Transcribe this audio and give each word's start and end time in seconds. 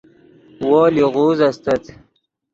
وو 0.67 0.81
لیغوز 0.95 1.39
استت 1.49 1.83